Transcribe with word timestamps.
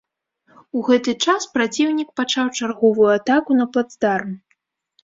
У 0.79 0.81
гэты 0.87 1.13
час 1.27 1.47
праціўнік 1.57 2.09
пачаў 2.21 2.51
чарговую 2.61 3.09
атаку 3.21 3.61
на 3.61 3.65
плацдарм. 3.77 4.31